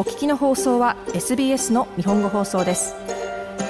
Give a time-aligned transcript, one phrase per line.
[0.00, 2.94] お聞きの放送は SBS の日本語放送です。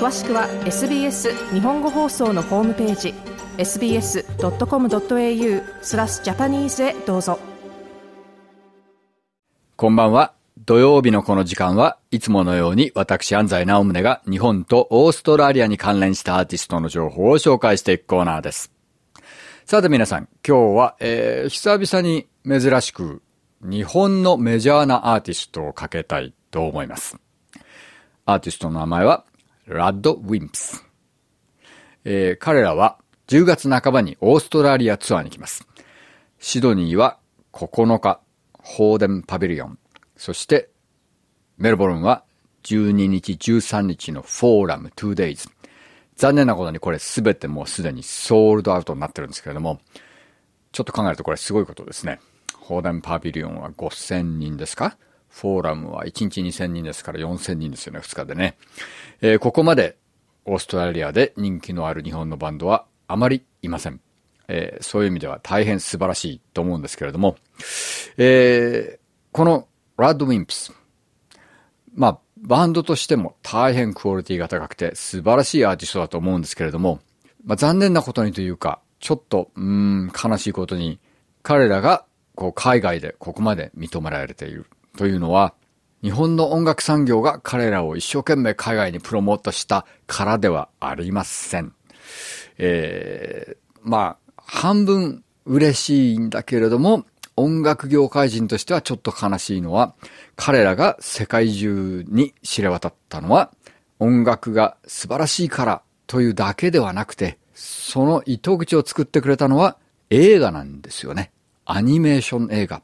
[0.00, 3.14] 詳しくは SBS 日本語放送のホームページ
[3.58, 4.24] sbs.com.au
[5.82, 7.38] スラスジャパニーズへどうぞ。
[9.76, 10.32] こんばんは。
[10.64, 18.72] 土曜日のこの時間はいつものように私安西直宗が日本とオーストラリアに関連したアーティストの情報を紹介していくコーナーです。
[19.64, 23.22] さて皆さん、今日は、えー、久々に珍しく
[23.62, 27.16] 日本のメジャーなアーティストをかけたいと思います。
[28.24, 29.24] アーティストの名前は、
[29.66, 30.84] ラッド・ウィンプス。
[32.04, 35.66] えー、彼らは10月半ばにオーストラリアツアーに来ます。
[36.38, 37.18] シドニーは
[37.52, 38.20] 9日、
[38.52, 39.78] ホーデンパビリオン。
[40.16, 40.70] そして、
[41.58, 42.24] メルボルンは
[42.62, 45.50] 12日、13日のフォーラム 2days。
[46.16, 49.80] 残念なことにこれすべてもうすでにソールドアウトになってるんですけれども、
[50.72, 52.20] ちょっと考えるとこれすごいことですね。
[52.66, 54.96] ホーデンパビリオンは5000人ですか？
[55.30, 58.56] フォーラムは1日2000人ですから4000人ですよね、2日でね。
[59.20, 59.96] えー、ここまで
[60.44, 64.00] オーストラリアで人気のある日本のバンドはあまりいません。
[64.48, 67.36] えー、そういう意味では大変素晴らしいと思うんですけれども、
[68.16, 68.98] えー、
[69.30, 70.72] このラッドウィンプス、
[71.94, 76.98] まあ、バンドとしても大変クオリティが高くて素晴らしいアーティストだと思うんですけれども、
[77.44, 80.98] まあ、残念なことにというか、ちょっと、うん、悲しいことに、
[81.44, 82.04] 彼らが、
[82.36, 85.54] こう、海外でここまで認められているというのは、
[86.02, 91.72] 日本の音楽産業が彼らを一生懸命海外にプロモートしたからではありません。
[92.58, 97.04] えー、まあ、半分嬉しいんだけれども、
[97.36, 99.94] 音楽業界人としてはちょっと悲しいのは、
[100.36, 103.50] 彼らが世界中に知れ渡ったのは、
[103.98, 109.78] 音楽が素晴らしいからというだけではなくて、その糸口を作ってくれたのは
[110.10, 111.32] 映画なんですよね。
[111.66, 112.82] アニメーション映画。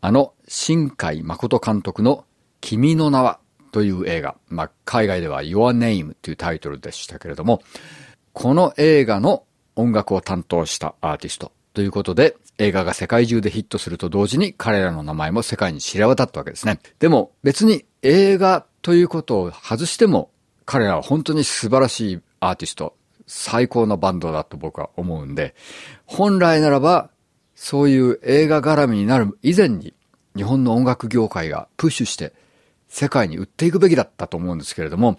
[0.00, 2.24] あの、新海誠監督の
[2.60, 3.40] 君の名は
[3.72, 4.36] という映画。
[4.48, 7.60] まあ、海外では Your Name というタイトルでしたけれども、
[8.32, 9.44] この映画の
[9.76, 16.78] 音楽を担当したアーティストということで、映画が世界中でヒットすると同時に彼らの名前も世界に知れ渡ったわけですね。
[16.98, 20.30] でも別に映画ということを外しても
[20.66, 22.94] 彼らは本当に素晴らしいアーティスト、
[23.26, 25.54] 最高のバンドだと僕は思うんで、
[26.04, 27.10] 本来ならば
[27.62, 29.92] そういう映画絡みになる以前に
[30.34, 32.32] 日本の音楽業界がプッシュして
[32.88, 35.18] 世界に売っていくべきだったと思うんですけれども、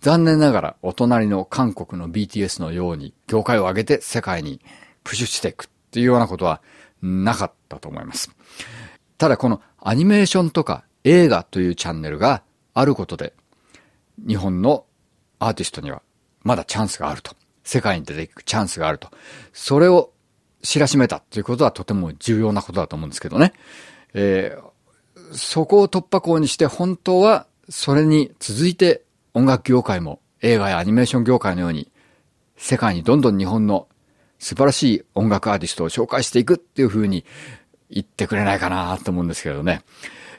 [0.00, 4.62] 残念ながらお隣の韓国の BTS のように業界を上げて世界に
[5.04, 6.62] プッシュしていくっていうようなことは
[7.02, 8.30] なかったと思います。
[9.18, 13.34] ただこのアニメーションとか映画というチャンネルがあることで、
[14.26, 14.86] 日本の
[15.40, 16.00] アーティストには
[16.42, 17.36] まだチャンスがあると。
[17.64, 19.10] 世界に出ていくチャンスがあると。
[19.52, 20.12] それを
[20.66, 23.52] 知らしめたということはとても重要なことだと思うんですけどね。
[24.14, 31.90] えー、そこを突破口にして本当はそれに続いて音楽業界も映画やアニメーション業界のように
[32.56, 33.86] 世界にどんどん日本の
[34.38, 37.24] 素晴らしい音楽アーティストを紹介していくっていう風に
[37.88, 39.82] 言ってくれないかなと思うんですけどね。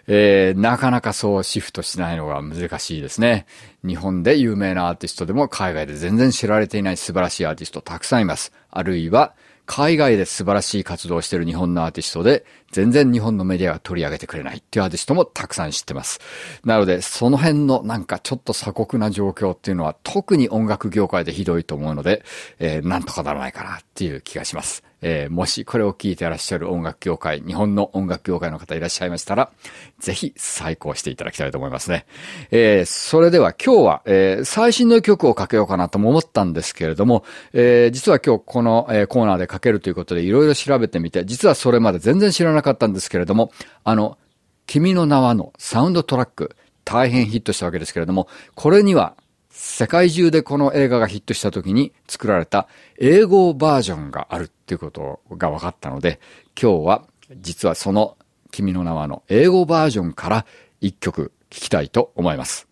[0.10, 3.46] えー、なかなかそうシフトしないのが難しいですね。
[3.86, 8.54] 日本で有名なアーティストでも海外で全然知られていない素晴らしいアーティストたくさんいます。
[8.70, 9.34] あるいは、
[9.68, 16.20] 海外で素晴らしい活動をしている日本のアーティストで、全然日本のメディアが取り上げてくれないっていうアーティストもたくさん知ってます。
[16.64, 22.24] なので、その辺のなんかちょっと鎖国な状況っていうのは特に音楽業界でひどいと思うので、
[22.60, 24.87] えー、なんとかならないかなっていう気がします。
[25.02, 29.52] えー、もしこれを聞いてらっしゃる音楽業界、日本の音楽業界の方いらっしゃいましたら、
[30.00, 32.06] ぜひ再考していただきたいと思いますね。
[32.52, 43.52] えー、それでは今日は、えー、最新の曲をかけようかなとも思ったんですけれども、えー、実は今日この、えー、コーナーでかけるということでいろいろ調べてみて、実はそれまで全然知らなかったんですけれども、
[43.84, 44.18] あの、
[44.66, 49.16] 君の名はのサウンドトラック、大変ヒットしたわけですけれども、これには
[49.60, 52.68] 世界中でこの映画がヒットした時に作られた
[53.00, 56.20] 英語バージョンがあるっていうことが分かったので、
[56.60, 57.08] 今日は
[57.38, 58.18] 実はその
[58.52, 60.46] 君の名はの英語バージョンから
[60.80, 62.68] 一曲聴きたいと思います。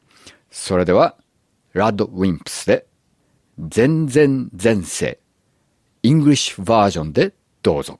[0.51, 1.15] それでは、
[1.73, 2.85] ラッドウィンプスで、
[3.57, 5.17] 全然前世、
[6.03, 7.33] イングリッシュバージョンで
[7.63, 7.99] どうぞ。